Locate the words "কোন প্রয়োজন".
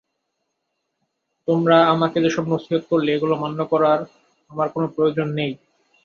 4.73-5.27